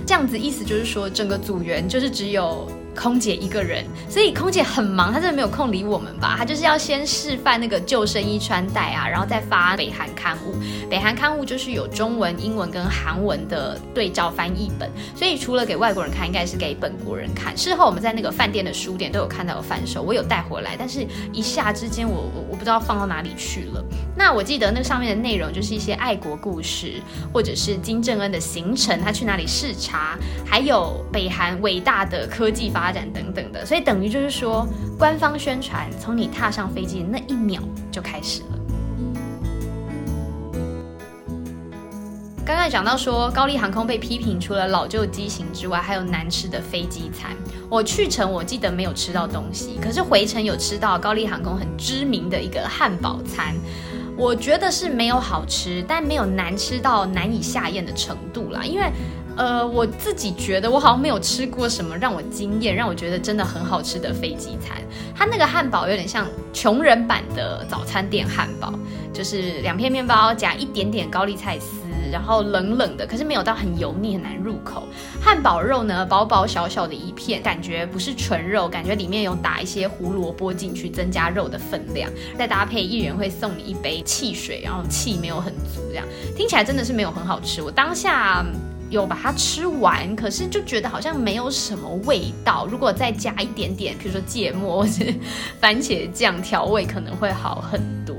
[0.05, 2.69] 这样子意思就是说，整个组员就是只有。
[2.95, 6.35] 空姐一个人，所以空姐很忙，她真的没有空理我们吧？
[6.37, 10.53] 她就是要先示范那个救生衣穿戴啊，然后再发北韩刊物。
[10.89, 17.57] 北韩刊物就是有中文、英文跟韩文的对照翻译本，所以除了给外国人看，应该是给本国人看。
[17.57, 23.81] 事后我们在那个饭店的书店都有看到有贩售，我有带回来，但是一下之间我我我不知道放到哪里去了。
[24.17, 26.95] 那我记得那上面的内容就是一些爱国故事，
[27.33, 32.89] 或者是金正恩的行程，他去哪里视察，还有北韩伟大的科技发。
[32.89, 38.58] 展等等的，所以等于就是说，官方宣传从你踏上飞机的那一秒就开始了。
[42.49, 47.29] 刚刚讲到说，高丽航空被批评除了老旧机型之外，还有难吃的飞机餐。
[47.69, 53.53] 我去程我记得没有吃到东西，可是回程有吃到高丽航空很知名的一个汉堡餐。
[54.17, 58.91] 我觉得是没有好吃，但没有难吃到难以下咽的程度啦，因为。
[59.37, 64.81] 呃，我自己觉得我好像没有吃过什么让我惊艳、让我觉得真的很好吃的飞机餐。
[65.15, 68.73] 它那个汉堡有点像穷人版的早餐店汉堡，
[69.13, 71.67] 就是两片面包夹一点点高丽菜丝，
[72.11, 74.87] 然后冷冷的，可是没有到很油腻、很难入口。
[75.21, 82.09] 汉堡肉呢，薄薄小小的一片，感觉不是纯肉，感觉里面有打一些胡萝卜进去，增加肉的分量。
[82.37, 86.05] 再搭配一人会送你一杯汽水，然后气没有很足，这样
[86.35, 87.61] 听起来真的是没有很好吃。
[87.61, 88.45] 我当下。
[88.89, 92.65] 有把它吃完，可是就觉得好像没有什么味道。
[92.65, 95.05] 如果再加一点点，比如说芥末或者
[95.61, 98.15] 番茄酱调味，可能会好很多。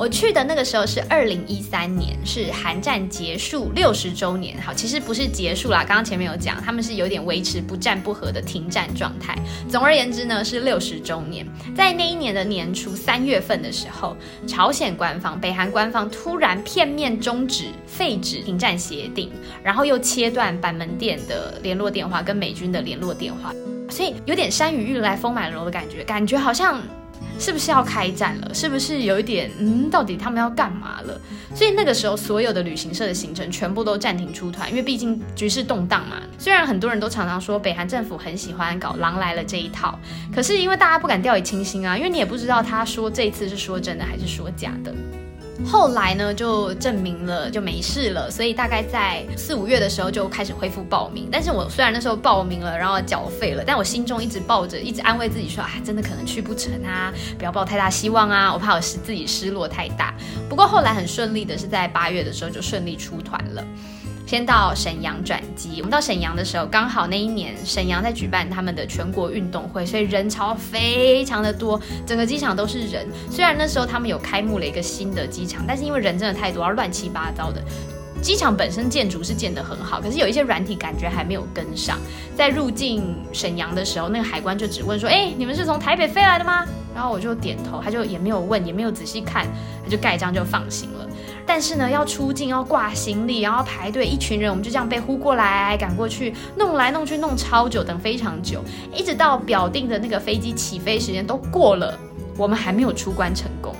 [0.00, 4.58] 我去的那个时候是二零一三年，是韩战结束六十周年。
[4.62, 9.36] 好，其实不是结束啦，刚刚前面有讲，他们是有点维持不战不和的停战状态。
[9.68, 11.46] 总而言之呢，是六十周年。
[11.76, 19.30] 在那一年的年初三月份的时候，朝鲜官方、北韩官方突然片面终止、废止停战协定，
[19.62, 23.52] 然后又切断板门店的联络电话跟美军的联络电话，
[23.90, 26.80] 所以有点山雨欲来风满楼的感觉，感觉好像。
[27.38, 28.54] 是不是要开战了？
[28.54, 29.88] 是不是有一点嗯？
[29.90, 31.20] 到底他们要干嘛了？
[31.54, 36.16] 所以那个时候，所有的旅行社的行程全部都暂停出团，因为毕竟局势动荡嘛。
[36.38, 39.98] 虽然很多人都常常说北韩政府很喜欢搞“狼来了”这一套，
[40.34, 44.94] 可是因为大家不敢掉以轻心啊，因为你也不知道他说这一次是说真的还是说假的。
[45.66, 51.28] 后来呢，就证明了就没事了，所以大概在四五月的时候就开始恢复报名。
[51.30, 60.14] 但是我虽然那时候报名了，然后缴费了，但我心中一直抱着，一直安慰自己说，啊，真的可能去不成啊，不要抱太大希望啊，我怕我失自己失落太大。
[60.48, 63.64] 不过后来很顺利的是在八月的时候就顺利出团了。
[64.30, 65.78] 先到沈阳转机。
[65.78, 73.04] 我们到沈阳的时候，刚好那一年沈阳在举办他们的全国运动会，所以人潮非常的多，整个机场都是人。
[73.28, 77.60] 虽然那时候他们有开幕了一个新的机场，但是因为人真的太多，而乱七八糟的。
[78.22, 81.98] 机场本身建筑是建得很好，可是有一些软体感觉还没有跟上。
[82.36, 86.64] 在入境沈阳的时候，那个海关就只问说：“哎，你们是从台北飞来的吗？”
[86.94, 89.44] 然后我就点头，他就也没有问，也没有仔细看，
[89.82, 91.08] 他就盖章就放行了。
[91.52, 98.62] 但是呢，要出境要挂行李，然后排队，一群人，我们就这样被呼过来赶过去，弄来弄去弄超久，等非常久，
[98.94, 101.98] 一直到表定的那个飞机起飞时间都过了，
[102.36, 103.74] 我们还没有出关成功。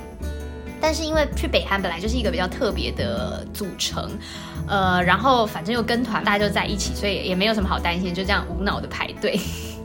[0.81, 4.11] 但是因为去北韩本来就是一个比较特别的组成，
[4.67, 9.39] 呃，然后反正又跟团，大家就在一起，所以也没有什么好担心，就这样无脑的排队。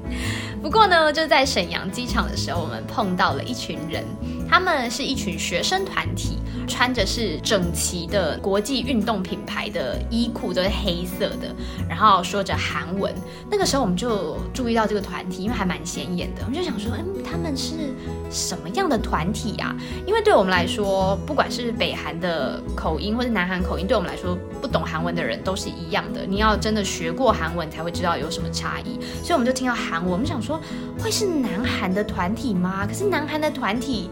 [0.60, 4.04] 不过呢，就在沈阳机场的时候，我们碰到了一群人，
[4.50, 6.40] 他们是一群学生团体。
[6.68, 11.54] 穿着是整齐的国际运动品牌的衣裤，都是黑色的，
[11.88, 13.14] 然后说着韩文。
[13.50, 17.94] 那个时候我们就注意到这个团体，因为还蛮显眼的，我们就想说，嗯，他们是
[18.30, 19.76] 什么样的团体呀？
[20.06, 26.26] 因为对我们来说，不管是北韩的口音或是南韩口音，对我们来说，不懂韩文的人都是一样的。
[26.26, 29.00] 你要真的学过韩文才会知道有什么差异。
[29.24, 30.60] 所以我们就听到韩文，我们想说，
[31.00, 32.86] 会是南韩的团体吗？
[32.88, 34.10] 可是南韩的团体。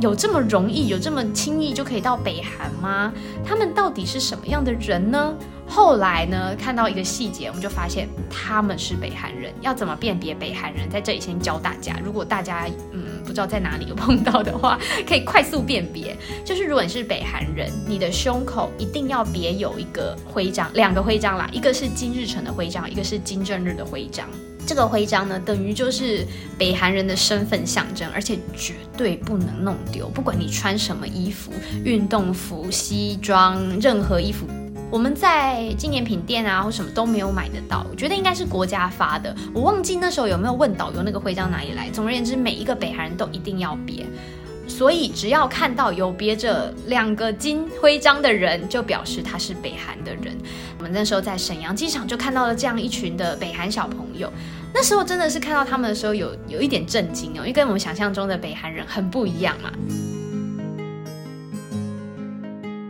[0.00, 3.12] 有这么容易，有这么轻易就可以到北韩吗？
[3.44, 5.34] 他们到底是什么样的人呢？
[5.68, 9.52] 后来呢，看到一个细节，我们就发现他们是北韩人。
[9.60, 10.88] 要怎么辨别北韩人？
[10.88, 16.16] 在这里先教大家，如果大家嗯不知道在哪里有碰到的话， 可以快速辨别。
[16.44, 24.28] 就是如果你是北韩人，你的胸口一定要别有一个徽章，两个徽章啦，一个是金日成的徽章，一个是金正日的徽章。
[24.66, 26.26] 这个徽章呢，等于就是
[26.58, 30.08] 北韩人的身份象征，而且绝对不能弄丢。
[30.08, 31.52] 不管你穿什么衣服，
[31.84, 34.44] 运动服、西装，任何衣服，
[34.90, 37.86] 我们在纪念品店啊或什么都没有买得到。
[37.88, 41.88] 我觉得应该是国家发的，我忘记那时候有没有问导游那个徽章哪里来。
[41.90, 44.04] 总而言之，每一个北韩人都一定要别。
[44.68, 50.36] 所以只要看到有别着两个金徽章的人，就表示他是北韩的人。
[50.76, 54.28] 我们那时候在沈阳机场就看到了这样一群的北韩小朋友，
[54.78, 59.72] 那时候真的是看到他们的时候有有一点震惊哦，因为跟我们想象中的北韩人很不一样嘛。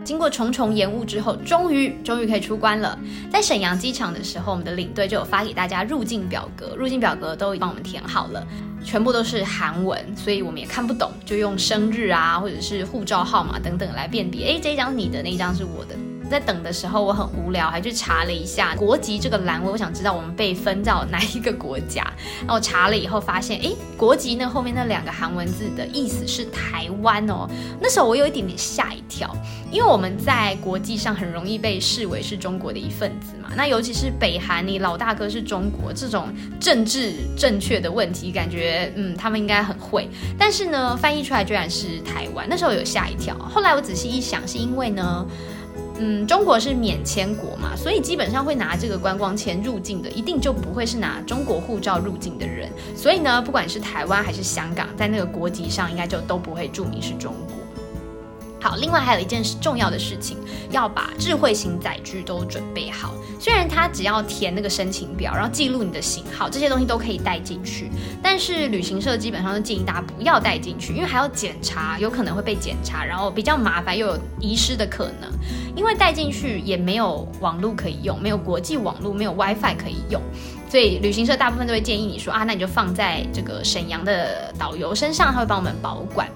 [0.03, 2.99] 经过重重延误之后，终于终于可以出关了。
[3.31, 8.45] 在沈阳机场的时候，我们的领队就有发给大家入境表格，入境表格都帮我们填好了，
[8.83, 14.55] 全部都是韩文，所以我们也看不懂，就用生日啊，或者是护照号码等等来辨别。
[14.55, 15.95] 哎，这张你的，那张是我的。
[16.29, 22.05] 在等的时候，我很无聊，还去查了一下国籍这个栏位，我想知道我们被分到哪一个国家。
[22.45, 27.47] 那我查了以后发现，哎，国籍那后面那两个韩文字的意思是台湾哦。
[27.81, 29.35] 那时候我有一点点吓一跳，
[29.71, 33.49] 因为我们在国际上很容易被视为是中国的一份子嘛。
[33.55, 36.27] 那尤其是北韩，你老大哥是中国，这种
[36.59, 40.09] 政治正确的问题，感觉嗯，他们应该很会。
[40.37, 43.35] 但是呢，翻译出来居然是台湾，那时候有吓一跳。
[43.37, 45.25] 后来我仔细一想，是因为呢。
[45.99, 52.69] 嗯，中国是免签国嘛，所以基本上会拿这个观光签入境的，一定就不会是拿中国护照入境的人。
[52.95, 57.55] 所以呢，不管是台湾还是香港，在那个国籍上应该就都不会注明是中国。
[58.67, 60.37] 好，另外还有一件重要的事情，
[60.71, 63.13] 要把智慧型载具都准备好。
[63.39, 67.89] 虽然它只要填那个申请表，然后记录你的型号，这些东西都可以带进去，
[68.21, 75.31] 但是旅行社基本上都建议大家不要带进去，因为还要检查，有可能会被检查，然后比较麻烦，又有遗失的可能。
[75.73, 80.21] 因为带进去也没有网络可以用，没有国际网络，没有 WiFi 可以用，
[80.69, 86.27] 所以旅行社大部分都会建议你说啊，那你就放在这个沈阳的导游身上，他会帮我们保管。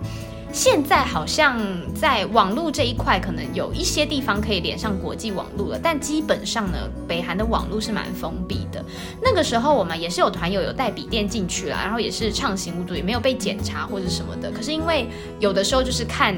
[0.54, 1.60] 现在好像
[1.96, 6.78] 在网络这一块，可能有一些地方可以连上国际网络了，但基本上呢，
[7.08, 8.84] 北韩的网络是蛮封闭的。
[9.22, 14.52] 那个时候我们也是有团友有带笔电进去了，然后也是畅行无阻，也没有被检查或者什么的。
[14.52, 15.08] 可是因为
[15.40, 16.36] 有的时候就是看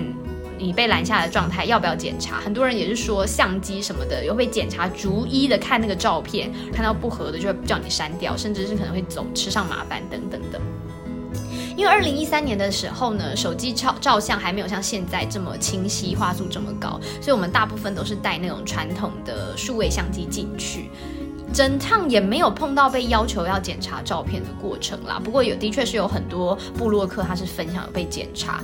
[0.59, 10.61] 你被拦下的状态要不要检查，很多人也是说相机什么的有被检查，逐一的看那个照片，看到不合的就会叫你删掉，甚至是可能会走吃上麻烦等等的。
[11.75, 20.89] 因为二零一三年的时候呢，手机照照相还没有像现在这么清晰，画素这么高，所以我们大部分都是带那种传统的数位相机进去，
[21.51, 25.19] 整趟也没有碰到被要求要检查照片的过程啦。
[25.23, 28.63] 不过有的确是有很多部落客他是分享有被检查。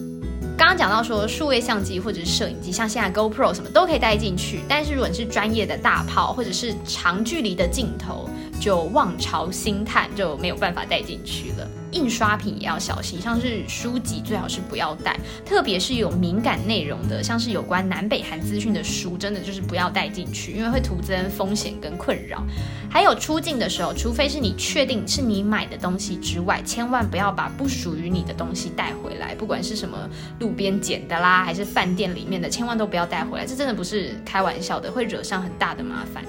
[0.57, 8.29] 刚刚讲到说数位相机或者是摄影机，像现在 GoPro 什么都可以带进去，但是如果你是专业的大炮或者是长距离的镜头。
[8.59, 11.65] 就望潮兴叹，就没有办法带进去了。
[11.91, 22.43] 印刷品也要小心，像是书籍最好是不要带，特别是有敏感内容的，像是有关南北韩资讯的书，真的就是不要带进去，因为会徒增风险跟困扰。
[22.91, 30.09] 还有出境的时候，除非是你确定是你买的东西之外，千万不要把不属于你的东西带回来，不管是什么
[30.39, 36.23] 路边捡的啦，还是饭店里面的，千万都不要带回来，这真的不是开玩笑的，会惹上很大的麻烦。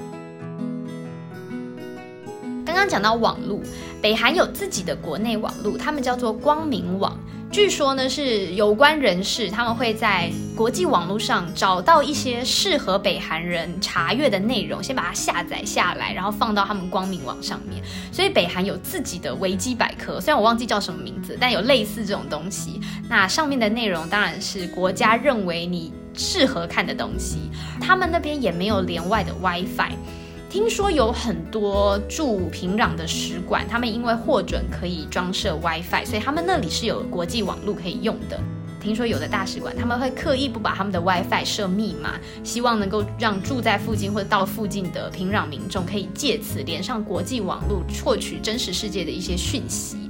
[2.70, 3.60] 刚刚讲到网络，
[4.00, 7.18] 北韩有自己的国内网络，他们叫做光明网。
[7.52, 17.82] 据说呢，是有关人士他们会在国际网络上找到一些适合北韩人查阅的内容，先把它下载下来，然后放到他们光明网上面。
[18.12, 22.80] 所以北韩有自己的维基百科，虽然我忘记叫什么名字，但有类似这种东西。
[23.08, 27.50] 那上面的内容当然是国家认为你适合看的东西。
[27.80, 29.90] 他们那边也没有连外的 WiFi。
[30.50, 38.36] 听说有很多驻平壤的使馆，他们因为获准可以装设 WiFi，所以他们那里是有国际网络可以用的。
[38.80, 50.09] 听说有的大使馆他们会刻意不把他们的 WiFi 设密码，希望能够让住在附近或到附近的平壤民众可以借此连上国际网络，获取真实世界的一些讯息。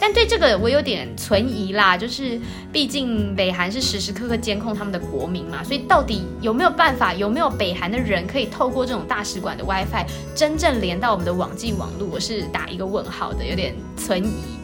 [0.00, 2.40] 但对这个我有点存疑啦，就是
[2.72, 14.57] 毕竟北韩是时时刻刻监控他们的国民嘛，所以到底有没有办法，有没有北韩的人可以透过这种大使馆的 WiFi 真正连到我们的网际网络，我是打一个问号的，有点存疑。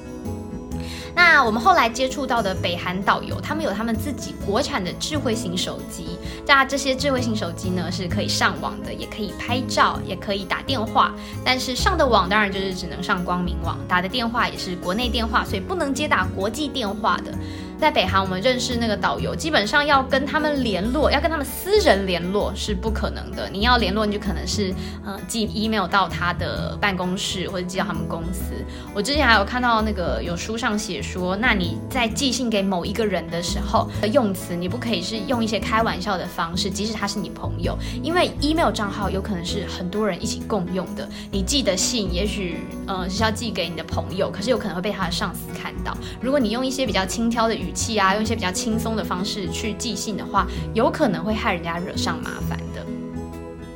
[1.15, 6.19] 那我们后来接触到的北韩导游，他们有他们自己国产的智慧型手机。
[6.47, 11.15] 那这些智慧型手机呢，是可以上网的，也可以拍照，也可以打电话。
[11.45, 17.33] 但是上的网当然就是只能上光明网，打的电话也是国内电话，所以不能接打国际电话的。
[17.79, 23.49] 在北韩，我们认识那个导游，基本上要跟他们联络，要跟他们私人联络是不可能的。
[23.51, 24.73] 你要联络，你就可能是
[25.05, 28.55] 呃寄 email 到他的办公室，或者寄到他们公司。
[28.95, 41.07] 我之前还有看到那个有书上写说，那你在寄信给某一个人的时候，用词你不可以是用一些开玩笑的方式，即使他是你朋友，因为 email 账号有可能是很多人一起共用的。
[41.31, 45.97] 你寄的信也许呃是要寄给你的朋友，可是有可能会被他的上司看到。
[46.21, 52.85] 如果你用一些比较轻佻的语语气啊，用一些比较轻松的方式去寄信的话，有可能会害人家惹上麻烦的。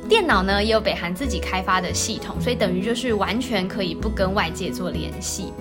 [0.09, 5.53] 电脑呢也有北韩自己开发的系统，所以等于就是完全可以不跟外界做联系。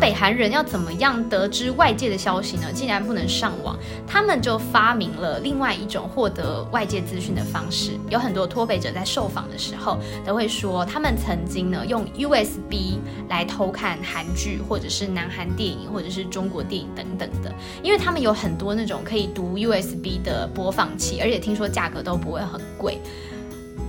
[0.00, 2.72] 北韩人要怎么样得知外界的消息呢？
[2.74, 7.92] 既然不能上网，他们就发明了另外一种获得外界资讯的方式。
[8.10, 9.96] 有很多脱北者在受访的时候
[10.26, 12.98] 都会说，他们曾经呢用 USB
[13.28, 22.98] 来偷看韩剧，或者是南韩电影，或者是中国电影等等的，因为他们有很多那种可以读 USB 的播放器，而且听说价格都不会很贵。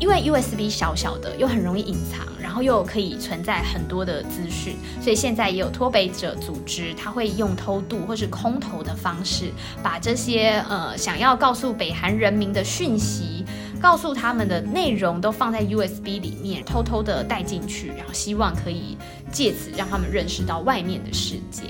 [0.04, 9.50] 因为 USB 小小的又很容易隐藏，然后又可以存在很多的资讯，所以现在也有脱北者组织，他会用偷渡或是空投的方式，
[9.82, 13.46] 把这些呃想要告诉北韩人民的讯息，
[13.80, 18.98] 告诉他们的内容都放在 USB 里面，偷偷的带进去，然后希望可以
[19.32, 21.64] 借此让他们认识到外面的世界。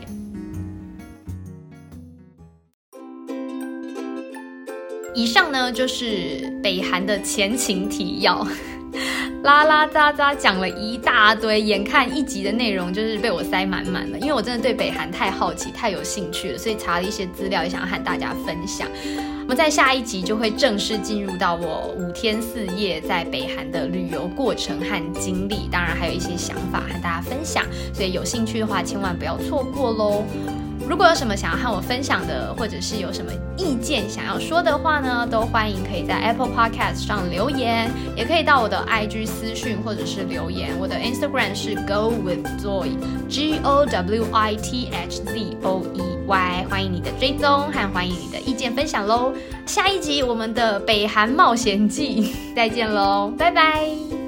[5.16, 8.46] 以上呢就是北韩的前情提要，
[9.44, 14.18] 拉拉杂杂讲了一大堆，眼看一集的内容就是被我塞满满了。
[14.20, 18.88] 因为我真的对北韩太好奇、太有兴趣了，所以查了一些资料，也想要和大家分享。
[19.44, 30.24] 我们在下一集就会正式进入到我五天四夜在北韩的旅游过程和经历，当然还有一些想法和大家分享，所以有兴趣的话千万不要错过喽。
[30.88, 40.72] 如果有什么想要和我分享的，或者是有什么意见想要说的话呢，都欢迎可以在 Apple Podcast 上留言，也可以到我的 IG 私讯或者是留言。
[40.80, 49.34] 我的 Instagram 是 Go with Joy，G O W I T H Z O E Y，欢迎你的追踪和欢迎你的意见分享喽。
[49.66, 54.23] 下一集我们的北韩冒险记，再见喽，拜拜。